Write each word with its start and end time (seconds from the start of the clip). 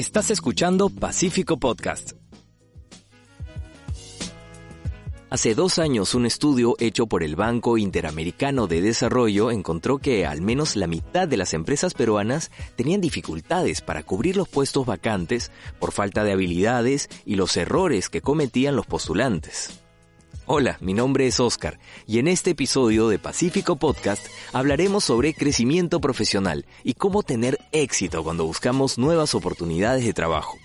Estás 0.00 0.30
escuchando 0.30 0.88
Pacífico 0.88 1.58
Podcast. 1.58 2.12
Hace 5.28 5.54
dos 5.54 5.78
años 5.78 6.14
un 6.14 6.24
estudio 6.24 6.74
hecho 6.78 7.06
por 7.06 7.22
el 7.22 7.36
Banco 7.36 7.76
Interamericano 7.76 8.66
de 8.66 8.80
Desarrollo 8.80 9.50
encontró 9.50 9.98
que 9.98 10.24
al 10.24 10.40
menos 10.40 10.74
la 10.74 10.86
mitad 10.86 11.28
de 11.28 11.36
las 11.36 11.52
empresas 11.52 11.92
peruanas 11.92 12.50
tenían 12.76 13.02
dificultades 13.02 13.82
para 13.82 14.02
cubrir 14.02 14.38
los 14.38 14.48
puestos 14.48 14.86
vacantes 14.86 15.52
por 15.78 15.92
falta 15.92 16.24
de 16.24 16.32
habilidades 16.32 17.10
y 17.26 17.34
los 17.34 17.54
errores 17.58 18.08
que 18.08 18.22
cometían 18.22 18.76
los 18.76 18.86
postulantes. 18.86 19.82
Hola, 20.46 20.78
mi 20.80 20.94
nombre 20.94 21.26
es 21.26 21.38
Oscar 21.38 21.78
y 22.06 22.18
en 22.18 22.26
este 22.26 22.50
episodio 22.50 23.08
de 23.08 23.18
Pacífico 23.18 23.76
Podcast 23.76 24.26
hablaremos 24.52 25.04
sobre 25.04 25.32
crecimiento 25.32 26.00
profesional 26.00 26.66
y 26.82 26.94
cómo 26.94 27.22
tener 27.22 27.58
éxito 27.72 28.24
cuando 28.24 28.44
buscamos 28.44 28.98
nuevas 28.98 29.34
oportunidades 29.34 30.04
de 30.04 30.12
trabajo. 30.12 30.58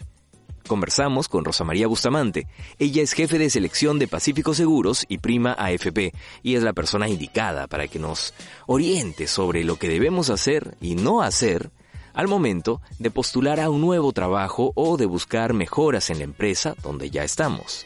Conversamos 0.67 1.29
con 1.29 1.45
Rosa 1.45 1.63
María 1.63 1.85
Bustamante. 1.85 2.47
Ella 2.79 3.03
es 3.03 3.13
jefe 3.13 3.37
de 3.37 3.51
selección 3.51 3.99
de 3.99 4.07
Pacífico 4.07 4.55
Seguros 4.55 5.05
y 5.07 5.19
prima 5.19 5.53
AFP 5.53 6.13
y 6.41 6.55
es 6.55 6.63
la 6.63 6.73
persona 6.73 7.07
indicada 7.07 7.67
para 7.67 7.87
que 7.87 7.99
nos 7.99 8.33
oriente 8.65 9.27
sobre 9.27 9.63
lo 9.63 9.75
que 9.75 9.87
debemos 9.87 10.31
hacer 10.31 10.75
y 10.81 10.95
no 10.95 11.21
hacer 11.21 11.69
al 12.15 12.27
momento 12.27 12.81
de 12.97 13.11
postular 13.11 13.59
a 13.59 13.69
un 13.69 13.81
nuevo 13.81 14.11
trabajo 14.13 14.71
o 14.73 14.97
de 14.97 15.05
buscar 15.05 15.53
mejoras 15.53 16.09
en 16.09 16.17
la 16.17 16.23
empresa 16.23 16.73
donde 16.81 17.11
ya 17.11 17.23
estamos. 17.23 17.85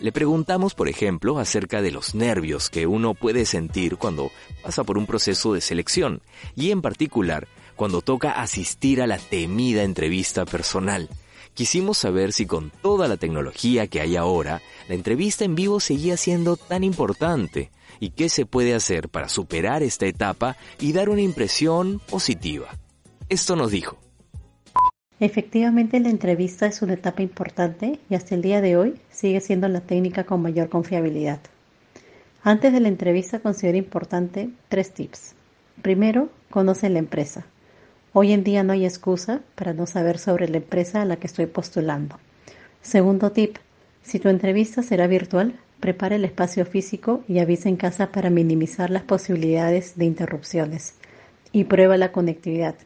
Le 0.00 0.12
preguntamos, 0.12 0.74
por 0.74 0.88
ejemplo, 0.88 1.38
acerca 1.40 1.82
de 1.82 1.90
los 1.90 2.14
nervios 2.14 2.70
que 2.70 2.86
uno 2.86 3.14
puede 3.14 3.44
sentir 3.44 3.96
cuando 3.96 4.30
pasa 4.62 4.84
por 4.84 4.96
un 4.96 5.06
proceso 5.06 5.54
de 5.54 5.60
selección 5.60 6.22
y 6.54 6.70
en 6.70 6.82
particular 6.82 7.48
cuando 7.74 8.00
toca 8.00 8.32
asistir 8.32 9.02
a 9.02 9.08
la 9.08 9.18
temida 9.18 9.82
entrevista 9.82 10.44
personal. 10.44 11.08
Quisimos 11.54 11.98
saber 11.98 12.32
si 12.32 12.46
con 12.46 12.70
toda 12.70 13.08
la 13.08 13.16
tecnología 13.16 13.88
que 13.88 14.00
hay 14.00 14.14
ahora, 14.14 14.62
la 14.88 14.94
entrevista 14.94 15.44
en 15.44 15.56
vivo 15.56 15.80
seguía 15.80 16.16
siendo 16.16 16.56
tan 16.56 16.84
importante 16.84 17.72
y 17.98 18.10
qué 18.10 18.28
se 18.28 18.46
puede 18.46 18.74
hacer 18.76 19.08
para 19.08 19.28
superar 19.28 19.82
esta 19.82 20.06
etapa 20.06 20.56
y 20.78 20.92
dar 20.92 21.08
una 21.08 21.22
impresión 21.22 22.00
positiva. 22.08 22.68
Esto 23.28 23.56
nos 23.56 23.72
dijo. 23.72 23.98
Efectivamente, 25.20 25.98
la 25.98 26.10
entrevista 26.10 26.66
es 26.66 26.80
una 26.80 26.94
etapa 26.94 27.22
importante 27.22 27.98
y 28.08 28.14
hasta 28.14 28.36
el 28.36 28.42
día 28.42 28.60
de 28.60 28.76
hoy 28.76 29.00
sigue 29.10 29.40
siendo 29.40 29.66
la 29.68 29.80
técnica 29.80 30.24
con 30.24 30.42
mayor 30.42 30.68
confiabilidad. 30.68 31.40
Antes 32.44 32.72
de 32.72 32.78
la 32.78 32.88
entrevista 32.88 33.40
considero 33.40 33.78
importante 33.78 34.50
tres 34.68 34.92
tips. 34.92 35.34
Primero, 35.82 36.28
conoce 36.50 36.88
la 36.88 37.00
empresa. 37.00 37.46
Hoy 38.12 38.32
en 38.32 38.44
día 38.44 38.62
no 38.62 38.72
hay 38.72 38.84
excusa 38.84 39.40
para 39.56 39.72
no 39.72 39.86
saber 39.86 40.18
sobre 40.18 40.48
la 40.48 40.58
empresa 40.58 41.02
a 41.02 41.04
la 41.04 41.16
que 41.16 41.26
estoy 41.26 41.46
postulando. 41.46 42.18
Segundo 42.80 43.32
tip, 43.32 43.56
si 44.02 44.20
tu 44.20 44.28
entrevista 44.28 44.82
será 44.82 45.08
virtual, 45.08 45.58
prepara 45.80 46.16
el 46.16 46.24
espacio 46.24 46.64
físico 46.64 47.22
y 47.28 47.40
avisa 47.40 47.68
en 47.68 47.76
casa 47.76 48.12
para 48.12 48.30
minimizar 48.30 48.88
las 48.90 49.02
posibilidades 49.02 49.96
de 49.96 50.04
interrupciones. 50.04 50.94
Y 51.50 51.64
prueba 51.64 51.96
la 51.96 52.12
conectividad. 52.12 52.76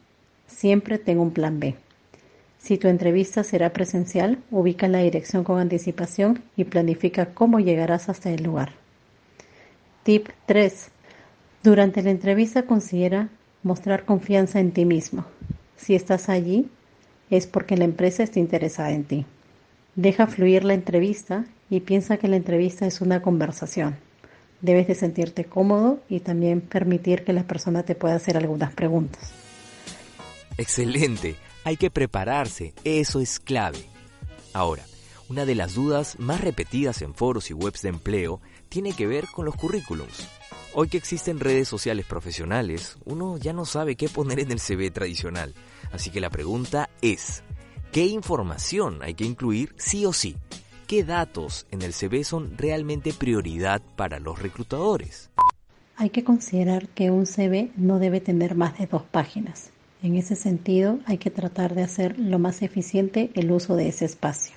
Siempre 0.46 0.98
tengo 0.98 1.22
un 1.22 1.32
plan 1.32 1.60
B. 1.60 1.76
Si 2.62 2.78
tu 2.78 2.86
entrevista 2.86 3.42
será 3.42 3.72
presencial, 3.72 4.38
ubica 4.52 4.86
la 4.86 5.00
dirección 5.00 5.42
con 5.42 5.58
anticipación 5.58 6.44
y 6.56 6.62
planifica 6.62 7.34
cómo 7.34 7.58
llegarás 7.58 8.08
hasta 8.08 8.30
el 8.30 8.44
lugar. 8.44 8.70
Tip 10.04 10.28
3. 10.46 10.88
Durante 11.64 12.02
la 12.02 12.10
entrevista 12.10 12.62
considera 12.62 13.30
mostrar 13.64 14.04
confianza 14.04 14.60
en 14.60 14.70
ti 14.70 14.84
mismo. 14.84 15.24
Si 15.76 15.96
estás 15.96 16.28
allí, 16.28 16.68
es 17.30 17.48
porque 17.48 17.76
la 17.76 17.84
empresa 17.84 18.22
está 18.22 18.38
interesada 18.38 18.92
en 18.92 19.04
ti. 19.04 19.26
Deja 19.96 20.28
fluir 20.28 20.62
la 20.62 20.74
entrevista 20.74 21.44
y 21.68 21.80
piensa 21.80 22.16
que 22.16 22.28
la 22.28 22.36
entrevista 22.36 22.86
es 22.86 23.00
una 23.00 23.22
conversación. 23.22 23.96
Debes 24.60 24.86
de 24.86 24.94
sentirte 24.94 25.44
cómodo 25.46 25.98
y 26.08 26.20
también 26.20 26.60
permitir 26.60 27.24
que 27.24 27.32
la 27.32 27.42
persona 27.42 27.82
te 27.82 27.96
pueda 27.96 28.14
hacer 28.14 28.36
algunas 28.36 28.72
preguntas. 28.72 29.32
Excelente. 30.56 31.34
Hay 31.64 31.76
que 31.76 31.90
prepararse, 31.90 32.74
eso 32.82 33.20
es 33.20 33.38
clave. 33.38 33.84
Ahora, 34.52 34.84
una 35.28 35.44
de 35.44 35.54
las 35.54 35.74
dudas 35.74 36.18
más 36.18 36.40
repetidas 36.40 37.02
en 37.02 37.14
foros 37.14 37.50
y 37.50 37.54
webs 37.54 37.82
de 37.82 37.90
empleo 37.90 38.40
tiene 38.68 38.92
que 38.94 39.06
ver 39.06 39.26
con 39.32 39.44
los 39.44 39.54
currículums. 39.54 40.28
Hoy 40.74 40.88
que 40.88 40.96
existen 40.96 41.38
redes 41.38 41.68
sociales 41.68 42.04
profesionales, 42.04 42.96
uno 43.04 43.38
ya 43.38 43.52
no 43.52 43.64
sabe 43.64 43.94
qué 43.94 44.08
poner 44.08 44.40
en 44.40 44.50
el 44.50 44.58
CV 44.58 44.90
tradicional. 44.90 45.54
Así 45.92 46.10
que 46.10 46.20
la 46.20 46.30
pregunta 46.30 46.90
es, 47.00 47.44
¿qué 47.92 48.06
información 48.06 49.00
hay 49.02 49.14
que 49.14 49.24
incluir 49.24 49.72
sí 49.78 50.04
o 50.04 50.12
sí? 50.12 50.36
¿Qué 50.88 51.04
datos 51.04 51.66
en 51.70 51.82
el 51.82 51.92
CV 51.92 52.24
son 52.24 52.58
realmente 52.58 53.12
prioridad 53.12 53.82
para 53.94 54.18
los 54.18 54.40
reclutadores? 54.40 55.30
Hay 55.96 56.10
que 56.10 56.24
considerar 56.24 56.88
que 56.88 57.12
un 57.12 57.24
CV 57.24 57.70
no 57.76 58.00
debe 58.00 58.20
tener 58.20 58.56
más 58.56 58.78
de 58.78 58.86
dos 58.86 59.04
páginas. 59.04 59.71
En 60.02 60.16
ese 60.16 60.34
sentido, 60.34 60.98
hay 61.06 61.18
que 61.18 61.30
tratar 61.30 61.76
de 61.76 61.82
hacer 61.82 62.18
lo 62.18 62.40
más 62.40 62.62
eficiente 62.62 63.30
el 63.34 63.52
uso 63.52 63.76
de 63.76 63.86
ese 63.86 64.04
espacio. 64.04 64.56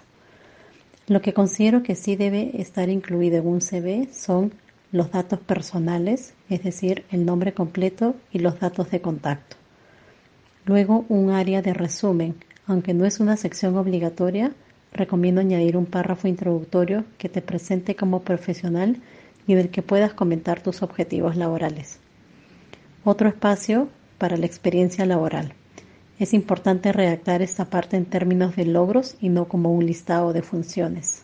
Lo 1.07 1.21
que 1.21 1.33
considero 1.33 1.83
que 1.83 1.93
sí 1.93 2.15
debe 2.15 2.59
estar 2.59 2.89
incluido 2.89 3.37
en 3.37 3.47
un 3.47 3.61
CV 3.61 4.09
son 4.11 4.55
los 4.91 5.11
datos 5.11 5.39
personales, 5.39 6.33
es 6.49 6.63
decir, 6.63 7.05
el 7.11 7.25
nombre 7.25 7.53
completo 7.53 8.15
y 8.31 8.39
los 8.39 8.59
datos 8.59 8.89
de 8.89 9.01
contacto. 9.01 9.55
Luego, 10.65 11.05
un 11.09 11.29
área 11.29 11.61
de 11.61 11.75
resumen. 11.75 12.35
Aunque 12.65 12.95
no 12.95 13.05
es 13.05 13.19
una 13.19 13.37
sección 13.37 13.77
obligatoria, 13.77 14.51
recomiendo 14.93 15.41
añadir 15.41 15.77
un 15.77 15.85
párrafo 15.85 16.27
introductorio 16.27 17.05
que 17.19 17.29
te 17.29 17.43
presente 17.43 17.95
como 17.95 18.23
profesional 18.23 18.99
y 19.45 19.53
del 19.53 19.69
que 19.69 19.83
puedas 19.83 20.15
comentar 20.15 20.63
tus 20.63 20.81
objetivos 20.81 21.35
laborales. 21.35 21.99
Otro 23.03 23.29
espacio 23.29 23.89
para 24.17 24.37
la 24.37 24.45
experiencia 24.45 25.05
laboral. 25.05 25.53
Es 26.17 26.33
importante 26.33 26.93
redactar 26.93 27.41
esta 27.41 27.65
parte 27.65 27.97
en 27.97 28.05
términos 28.05 28.55
de 28.55 28.65
logros 28.65 29.15
y 29.19 29.29
no 29.29 29.47
como 29.47 29.73
un 29.73 29.85
listado 29.85 30.31
de 30.31 30.41
funciones. 30.41 31.23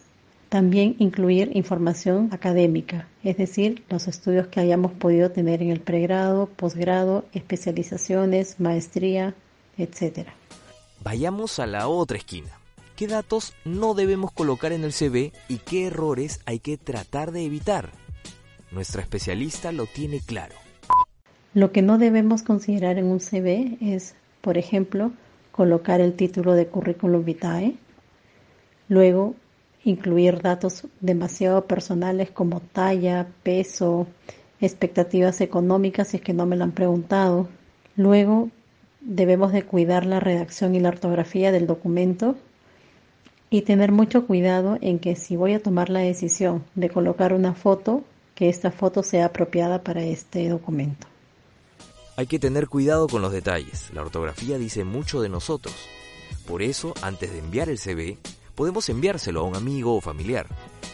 También 0.50 0.98
incluir 1.00 1.56
información 1.56 2.28
académica, 2.34 3.08
es 3.24 3.38
decir, 3.38 3.86
los 3.90 4.10
estudios 4.10 4.48
que 4.48 4.60
hayamos 4.60 4.92
podido 4.92 5.32
tener 5.32 5.62
en 5.62 5.70
el 5.70 5.80
pregrado, 5.80 6.48
posgrado, 6.48 7.24
especializaciones, 7.32 8.60
maestría, 8.60 9.34
etc. 9.78 10.28
Vayamos 11.02 11.60
a 11.60 11.68
la 11.68 11.88
otra 11.88 12.18
esquina. 12.18 12.50
¿Qué 12.98 13.08
datos 13.08 13.54
no 13.64 13.94
debemos 13.94 14.34
colocar 14.34 14.74
en 14.74 14.84
el 14.84 14.92
CV 14.92 15.32
y 15.48 15.60
qué 15.60 15.88
errores 15.88 16.42
hay 16.46 16.60
que 16.60 16.78
tratar 16.78 17.32
de 17.32 17.46
evitar? 17.46 17.90
Nuestra 18.72 19.02
especialista 19.02 19.72
lo 19.72 19.86
tiene 19.86 20.20
claro. 20.20 20.56
Lo 21.54 21.74
que 21.74 21.82
no 21.82 21.98
debemos 21.98 22.44
considerar 22.44 22.98
en 22.98 23.08
un 23.08 23.20
CV 23.20 23.78
es, 23.82 24.16
por 24.40 24.58
ejemplo, 24.58 25.12
colocar 25.52 26.00
el 26.00 26.14
título 26.14 26.54
de 26.54 26.68
currículum 26.68 27.26
vitae, 27.26 27.76
luego 28.88 29.36
incluir 29.84 30.42
datos 30.42 30.88
demasiado 31.02 31.66
personales 31.66 32.32
como 32.32 32.62
talla, 32.62 33.28
peso, 33.44 34.08
expectativas 34.62 35.42
económicas 35.42 36.10
si 36.10 36.18
es 36.18 36.24
que 36.24 36.34
no 36.34 36.46
me 36.46 36.56
lo 36.56 36.64
han 36.64 36.72
preguntado. 36.72 37.50
Luego 37.98 38.50
debemos 39.02 39.52
de 39.52 39.64
cuidar 39.64 40.06
la 40.06 40.22
redacción 40.22 40.74
y 40.74 40.80
la 40.80 40.88
ortografía 40.90 41.52
del 41.52 41.68
documento 41.68 42.38
y 43.50 43.64
tener 43.64 43.92
mucho 43.92 44.26
cuidado 44.26 44.78
en 44.80 45.00
que 45.00 45.18
si 45.18 45.36
voy 45.36 45.52
a 45.52 45.62
tomar 45.62 45.90
la 45.90 46.00
decisión 46.00 46.64
de 46.76 46.90
colocar 46.90 47.34
una 47.34 47.54
foto, 47.54 48.06
que 48.36 48.48
esta 48.48 48.72
foto 48.72 49.04
sea 49.04 49.26
apropiada 49.26 49.84
para 49.84 50.02
este 50.04 50.48
documento. 50.48 51.11
Hay 52.18 52.28
que 52.28 52.40
tener 52.40 52.68
cuidado 52.68 53.08
con 53.08 53.22
los 53.22 53.32
detalles, 53.32 53.90
la 53.94 54.02
ortografía 54.02 54.58
dice 54.58 54.84
mucho 54.84 55.22
de 55.22 55.30
nosotros. 55.30 55.74
Por 56.46 56.62
eso, 56.62 56.94
antes 57.02 57.32
de 57.32 57.40
enviar 57.40 57.70
el 57.70 57.80
CV, 57.80 58.18
podemos 58.54 58.90
enviárselo 58.90 59.40
a 59.40 59.44
un 59.44 59.56
amigo 59.56 59.96
o 59.96 60.02
familiar. 60.02 60.46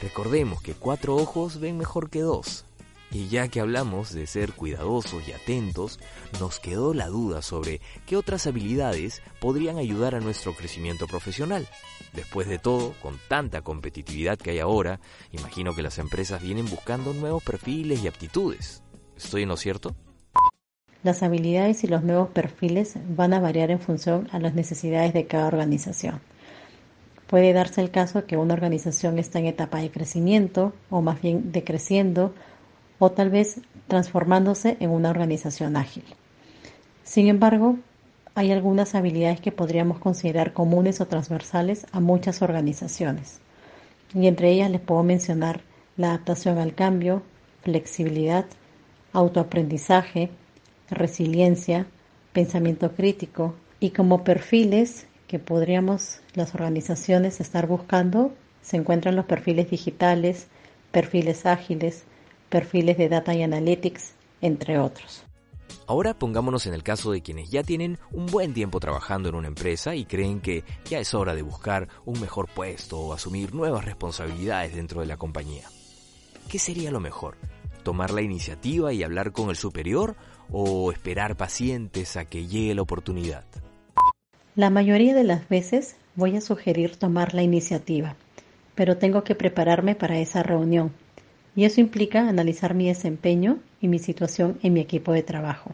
Recordemos 0.01 0.61
que 0.61 0.75
cuatro 0.75 1.15
ojos 1.15 1.59
ven 1.59 1.77
mejor 1.77 2.11
que 2.11 2.21
dos. 2.21 2.65
Y 3.09 3.29
ya 3.29 3.47
que 3.47 3.61
hablamos 3.61 4.13
de 4.13 4.27
ser 4.27 4.53
cuidadosos 4.53 5.27
y 5.27 5.31
atentos, 5.31 5.99
nos 6.39 6.59
quedó 6.59 6.93
la 6.93 7.07
duda 7.07 7.41
sobre 7.41 7.81
qué 8.05 8.15
otras 8.15 8.45
habilidades 8.45 9.23
podrían 9.39 9.77
ayudar 9.77 10.13
a 10.13 10.19
nuestro 10.19 10.53
crecimiento 10.53 11.07
profesional. 11.07 11.67
Después 12.13 12.47
de 12.47 12.59
todo, 12.59 12.93
con 13.01 13.19
tanta 13.27 13.61
competitividad 13.61 14.37
que 14.37 14.51
hay 14.51 14.59
ahora, 14.59 14.99
imagino 15.31 15.73
que 15.73 15.81
las 15.81 15.97
empresas 15.97 16.43
vienen 16.43 16.69
buscando 16.69 17.13
nuevos 17.13 17.43
perfiles 17.43 18.03
y 18.03 18.07
aptitudes. 18.07 18.83
¿Estoy 19.15 19.43
en 19.43 19.49
lo 19.49 19.57
cierto? 19.57 19.95
Las 21.03 21.23
habilidades 21.23 21.83
y 21.83 21.87
los 21.87 22.03
nuevos 22.03 22.29
perfiles 22.29 22.95
van 23.09 23.33
a 23.33 23.39
variar 23.39 23.71
en 23.71 23.79
función 23.79 24.27
a 24.31 24.39
las 24.39 24.55
necesidades 24.55 25.13
de 25.13 25.27
cada 25.27 25.47
organización. 25.47 26.19
Puede 27.27 27.53
darse 27.53 27.81
el 27.81 27.91
caso 27.91 28.25
que 28.25 28.37
una 28.37 28.53
organización 28.53 29.19
está 29.19 29.39
en 29.39 29.47
etapa 29.47 29.79
de 29.79 29.91
crecimiento 29.91 30.73
o 30.89 31.01
más 31.01 31.21
bien 31.21 31.51
decreciendo 31.51 32.33
o 32.99 33.11
tal 33.11 33.29
vez 33.29 33.61
transformándose 33.87 34.77
en 34.79 34.89
una 34.89 35.09
organización 35.09 35.75
ágil. 35.75 36.03
Sin 37.03 37.27
embargo, 37.27 37.77
hay 38.33 38.51
algunas 38.51 38.95
habilidades 38.95 39.41
que 39.41 39.51
podríamos 39.51 39.99
considerar 39.99 40.53
comunes 40.53 41.01
o 41.01 41.07
transversales 41.07 41.85
a 41.91 41.99
muchas 41.99 42.41
organizaciones. 42.41 43.39
Y 44.13 44.27
entre 44.27 44.51
ellas 44.51 44.71
les 44.71 44.81
puedo 44.81 45.03
mencionar 45.03 45.61
la 45.97 46.09
adaptación 46.09 46.59
al 46.59 46.75
cambio, 46.75 47.23
flexibilidad, 47.63 48.45
autoaprendizaje, 49.11 50.29
resiliencia, 50.89 51.85
pensamiento 52.33 52.91
crítico 52.93 53.55
y 53.79 53.91
como 53.91 54.23
perfiles 54.23 55.07
que 55.27 55.39
podríamos 55.39 56.19
las 56.33 56.55
organizaciones 56.55 57.41
estar 57.41 57.67
buscando 57.67 58.31
se 58.61 58.77
encuentran 58.77 59.15
los 59.15 59.25
perfiles 59.25 59.69
digitales, 59.69 60.47
perfiles 60.91 61.45
ágiles, 61.45 62.03
perfiles 62.49 62.97
de 62.97 63.09
data 63.09 63.33
y 63.33 63.43
analytics, 63.43 64.13
entre 64.41 64.79
otros. 64.79 65.23
Ahora 65.85 66.13
pongámonos 66.13 66.65
en 66.65 66.73
el 66.73 66.83
caso 66.83 67.11
de 67.11 67.21
quienes 67.21 67.49
ya 67.49 67.63
tienen 67.63 67.97
un 68.11 68.25
buen 68.25 68.53
tiempo 68.53 68.79
trabajando 68.81 69.29
en 69.29 69.35
una 69.35 69.47
empresa 69.47 69.95
y 69.95 70.03
creen 70.05 70.41
que 70.41 70.65
ya 70.89 70.99
es 70.99 71.13
hora 71.13 71.33
de 71.33 71.43
buscar 71.43 71.87
un 72.03 72.19
mejor 72.19 72.49
puesto 72.53 72.99
o 72.99 73.13
asumir 73.13 73.55
nuevas 73.55 73.85
responsabilidades 73.85 74.75
dentro 74.75 74.99
de 74.99 75.07
la 75.07 75.15
compañía. 75.15 75.69
¿Qué 76.49 76.59
sería 76.59 76.91
lo 76.91 76.99
mejor? 76.99 77.37
¿Tomar 77.87 78.11
la 78.11 78.21
iniciativa 78.21 78.91
y 78.91 79.01
hablar 79.01 79.31
con 79.31 79.49
el 79.49 79.55
superior 79.55 80.17
o 80.51 80.91
esperar 80.91 81.37
pacientes 81.37 82.17
a 82.17 82.25
que 82.25 82.45
llegue 82.45 82.75
la 82.75 82.81
oportunidad? 82.81 83.45
La 84.55 84.69
mayoría 84.69 85.15
de 85.15 85.23
las 85.23 85.47
veces 85.47 85.95
voy 86.15 86.35
a 86.35 86.41
sugerir 86.41 86.97
tomar 86.97 87.33
la 87.33 87.43
iniciativa, 87.43 88.17
pero 88.75 88.97
tengo 88.97 89.23
que 89.23 89.35
prepararme 89.35 89.95
para 89.95 90.19
esa 90.19 90.43
reunión 90.43 90.91
y 91.55 91.63
eso 91.63 91.79
implica 91.79 92.27
analizar 92.27 92.73
mi 92.73 92.89
desempeño 92.89 93.59
y 93.79 93.87
mi 93.87 93.99
situación 93.99 94.59
en 94.63 94.73
mi 94.73 94.81
equipo 94.81 95.13
de 95.13 95.23
trabajo. 95.23 95.71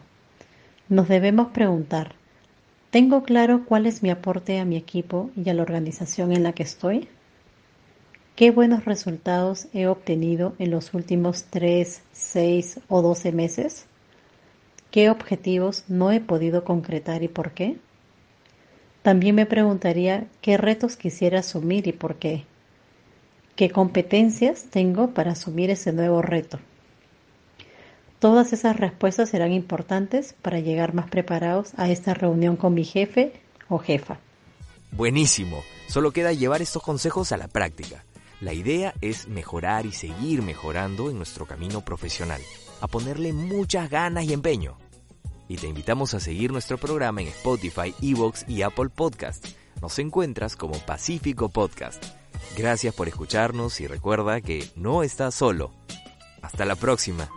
Nos 0.88 1.08
debemos 1.08 1.48
preguntar, 1.48 2.14
¿tengo 2.90 3.24
claro 3.24 3.64
cuál 3.64 3.86
es 3.86 4.04
mi 4.04 4.10
aporte 4.10 4.60
a 4.60 4.64
mi 4.64 4.76
equipo 4.76 5.32
y 5.34 5.50
a 5.50 5.54
la 5.54 5.62
organización 5.62 6.30
en 6.30 6.44
la 6.44 6.52
que 6.52 6.62
estoy? 6.62 7.08
¿Qué 8.36 8.50
buenos 8.50 8.84
resultados 8.84 9.68
he 9.72 9.86
obtenido 9.86 10.56
en 10.58 10.72
los 10.72 10.92
últimos 10.92 11.44
3, 11.50 12.02
6 12.12 12.80
o 12.88 13.00
12 13.00 13.30
meses? 13.30 13.86
¿Qué 14.90 15.08
objetivos 15.08 15.84
no 15.86 16.10
he 16.10 16.18
podido 16.18 16.64
concretar 16.64 17.22
y 17.22 17.28
por 17.28 17.52
qué? 17.52 17.76
También 19.02 19.36
me 19.36 19.46
preguntaría 19.46 20.26
qué 20.40 20.56
retos 20.56 20.96
quisiera 20.96 21.40
asumir 21.40 21.86
y 21.86 21.92
por 21.92 22.16
qué. 22.16 22.44
¿Qué 23.54 23.70
competencias 23.70 24.64
tengo 24.68 25.10
para 25.10 25.30
asumir 25.32 25.70
ese 25.70 25.92
nuevo 25.92 26.20
reto? 26.20 26.58
Todas 28.18 28.52
esas 28.52 28.76
respuestas 28.76 29.28
serán 29.28 29.52
importantes 29.52 30.34
para 30.42 30.58
llegar 30.58 30.92
más 30.92 31.08
preparados 31.08 31.70
a 31.76 31.88
esta 31.88 32.14
reunión 32.14 32.56
con 32.56 32.74
mi 32.74 32.82
jefe 32.82 33.32
o 33.68 33.78
jefa. 33.78 34.18
Buenísimo. 34.90 35.62
Solo 35.86 36.10
queda 36.10 36.32
llevar 36.32 36.62
estos 36.62 36.82
consejos 36.82 37.30
a 37.30 37.36
la 37.36 37.46
práctica. 37.46 38.02
La 38.44 38.52
idea 38.52 38.92
es 39.00 39.26
mejorar 39.26 39.86
y 39.86 39.92
seguir 39.92 40.42
mejorando 40.42 41.08
en 41.08 41.16
nuestro 41.16 41.46
camino 41.46 41.82
profesional, 41.82 42.42
a 42.82 42.86
ponerle 42.86 43.32
muchas 43.32 43.88
ganas 43.88 44.24
y 44.24 44.34
empeño. 44.34 44.76
Y 45.48 45.56
te 45.56 45.66
invitamos 45.66 46.12
a 46.12 46.20
seguir 46.20 46.52
nuestro 46.52 46.76
programa 46.76 47.22
en 47.22 47.28
Spotify, 47.28 47.94
Evox 48.02 48.44
y 48.46 48.60
Apple 48.60 48.90
Podcasts. 48.90 49.56
Nos 49.80 49.98
encuentras 49.98 50.56
como 50.56 50.74
Pacífico 50.80 51.48
Podcast. 51.48 52.04
Gracias 52.54 52.94
por 52.94 53.08
escucharnos 53.08 53.80
y 53.80 53.86
recuerda 53.86 54.42
que 54.42 54.68
no 54.76 55.02
estás 55.02 55.34
solo. 55.34 55.72
Hasta 56.42 56.66
la 56.66 56.76
próxima. 56.76 57.30